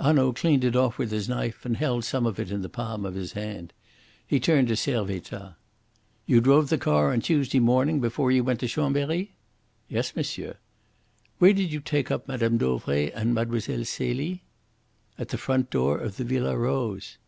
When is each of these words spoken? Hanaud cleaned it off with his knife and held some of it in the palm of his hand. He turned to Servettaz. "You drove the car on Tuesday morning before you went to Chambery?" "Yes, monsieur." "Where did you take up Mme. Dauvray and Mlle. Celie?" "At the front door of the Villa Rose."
Hanaud 0.00 0.32
cleaned 0.32 0.64
it 0.64 0.74
off 0.76 0.96
with 0.96 1.10
his 1.10 1.28
knife 1.28 1.66
and 1.66 1.76
held 1.76 2.06
some 2.06 2.24
of 2.24 2.40
it 2.40 2.50
in 2.50 2.62
the 2.62 2.70
palm 2.70 3.04
of 3.04 3.12
his 3.12 3.32
hand. 3.32 3.74
He 4.26 4.40
turned 4.40 4.68
to 4.68 4.76
Servettaz. 4.76 5.56
"You 6.24 6.40
drove 6.40 6.70
the 6.70 6.78
car 6.78 7.12
on 7.12 7.20
Tuesday 7.20 7.60
morning 7.60 8.00
before 8.00 8.30
you 8.32 8.42
went 8.42 8.60
to 8.60 8.66
Chambery?" 8.66 9.34
"Yes, 9.86 10.16
monsieur." 10.16 10.56
"Where 11.38 11.52
did 11.52 11.70
you 11.70 11.80
take 11.80 12.10
up 12.10 12.26
Mme. 12.26 12.56
Dauvray 12.56 13.10
and 13.10 13.34
Mlle. 13.34 13.60
Celie?" 13.84 14.42
"At 15.18 15.28
the 15.28 15.36
front 15.36 15.68
door 15.68 15.98
of 15.98 16.16
the 16.16 16.24
Villa 16.24 16.56
Rose." 16.56 17.18